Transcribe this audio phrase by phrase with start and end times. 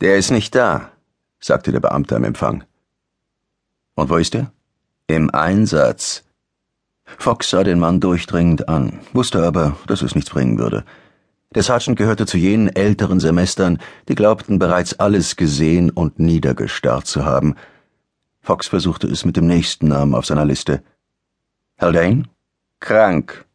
[0.00, 0.90] Der ist nicht da,
[1.40, 2.64] sagte der Beamte am Empfang.
[3.94, 4.52] Und wo ist er?
[5.06, 6.24] Im Einsatz.
[7.18, 10.84] Fox sah den Mann durchdringend an, wusste aber, dass es nichts bringen würde.
[11.54, 13.78] Der Sergeant gehörte zu jenen älteren Semestern,
[14.08, 17.54] die glaubten bereits alles gesehen und niedergestarrt zu haben.
[18.42, 20.82] Fox versuchte es mit dem nächsten Namen auf seiner Liste.
[21.80, 22.24] Haldane?
[22.80, 23.46] Krank.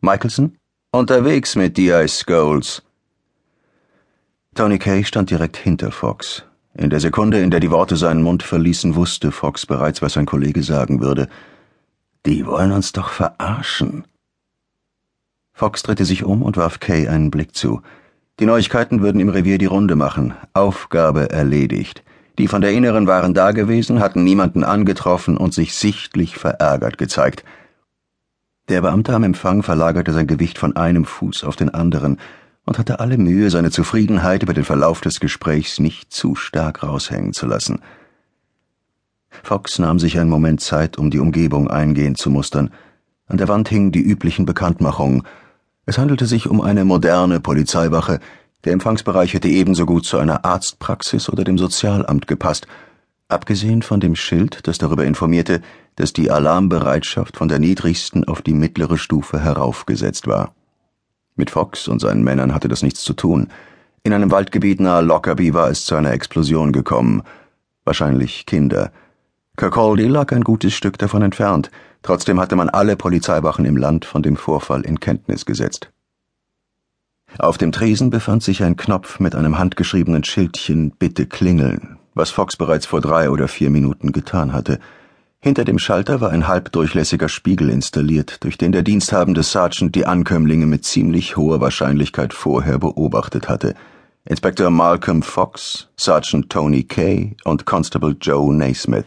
[0.00, 0.56] Michelson?
[0.90, 2.08] Unterwegs mit D.I.
[2.08, 2.82] Scholes.
[4.54, 6.44] Tony Kay stand direkt hinter Fox.
[6.74, 10.26] In der Sekunde, in der die Worte seinen Mund verließen, wusste Fox bereits, was sein
[10.26, 11.28] Kollege sagen würde.
[12.24, 14.04] Die wollen uns doch verarschen.
[15.52, 17.82] Fox drehte sich um und warf Kay einen Blick zu.
[18.38, 20.34] Die Neuigkeiten würden im Revier die Runde machen.
[20.52, 22.04] Aufgabe erledigt.
[22.38, 27.44] Die von der Inneren waren da gewesen, hatten niemanden angetroffen und sich sichtlich verärgert gezeigt.
[28.68, 32.18] Der Beamte am Empfang verlagerte sein Gewicht von einem Fuß auf den anderen
[32.64, 37.32] und hatte alle Mühe, seine Zufriedenheit über den Verlauf des Gesprächs nicht zu stark raushängen
[37.32, 37.80] zu lassen.
[39.42, 42.70] Fox nahm sich einen Moment Zeit, um die Umgebung eingehend zu mustern.
[43.26, 45.22] An der Wand hingen die üblichen Bekanntmachungen,
[45.86, 48.20] es handelte sich um eine moderne Polizeiwache,
[48.64, 52.66] der Empfangsbereich hätte ebenso gut zu einer Arztpraxis oder dem Sozialamt gepasst,
[53.28, 55.60] abgesehen von dem Schild, das darüber informierte,
[55.96, 60.54] dass die Alarmbereitschaft von der niedrigsten auf die mittlere Stufe heraufgesetzt war.
[61.36, 63.48] Mit Fox und seinen Männern hatte das nichts zu tun.
[64.04, 67.22] In einem Waldgebiet nahe Lockerbie war es zu einer Explosion gekommen.
[67.84, 68.92] Wahrscheinlich Kinder.
[69.56, 71.70] Kirkcaldy lag ein gutes Stück davon entfernt,
[72.02, 75.90] trotzdem hatte man alle Polizeiwachen im Land von dem Vorfall in Kenntnis gesetzt.
[77.38, 82.56] Auf dem Tresen befand sich ein Knopf mit einem handgeschriebenen Schildchen Bitte klingeln, was Fox
[82.56, 84.78] bereits vor drei oder vier Minuten getan hatte.
[85.44, 90.64] Hinter dem Schalter war ein halbdurchlässiger Spiegel installiert, durch den der diensthabende Sergeant die Ankömmlinge
[90.64, 93.74] mit ziemlich hoher Wahrscheinlichkeit vorher beobachtet hatte.
[94.24, 99.04] Inspektor Malcolm Fox, Sergeant Tony Kay und Constable Joe Naismith.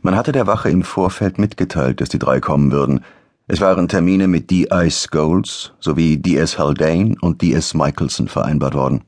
[0.00, 3.04] Man hatte der Wache im Vorfeld mitgeteilt, dass die drei kommen würden.
[3.46, 4.90] Es waren Termine mit D.I.
[4.90, 6.58] Scholes sowie D.S.
[6.58, 7.74] Haldane und D.S.
[7.74, 9.04] Michelson vereinbart worden.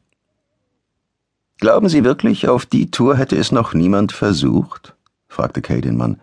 [1.57, 4.95] Glauben Sie wirklich, auf die Tour hätte es noch niemand versucht?
[5.31, 6.21] Fragte Kay den Mann.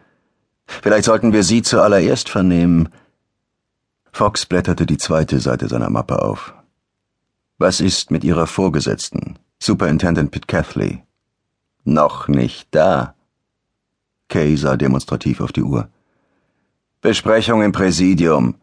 [0.67, 2.89] Vielleicht sollten wir Sie zuallererst vernehmen.
[4.11, 6.53] Fox blätterte die zweite Seite seiner Mappe auf.
[7.57, 11.03] Was ist mit Ihrer Vorgesetzten, Superintendent Pitcatley?
[11.85, 13.15] Noch nicht da.
[14.27, 15.89] Kay sah demonstrativ auf die Uhr.
[17.01, 18.55] Besprechung im Präsidium.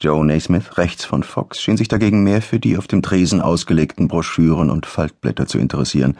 [0.00, 4.08] Joe Naismith, rechts von Fox, schien sich dagegen mehr für die auf dem Tresen ausgelegten
[4.08, 6.18] Broschüren und Faltblätter zu interessieren.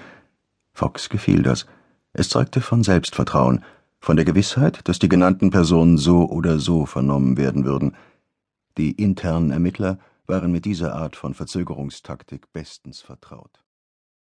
[0.72, 1.66] Fox gefiel das.
[2.14, 3.64] Es zeugte von Selbstvertrauen,
[3.98, 7.96] von der Gewissheit, dass die genannten Personen so oder so vernommen werden würden.
[8.76, 13.61] Die internen Ermittler waren mit dieser Art von Verzögerungstaktik bestens vertraut.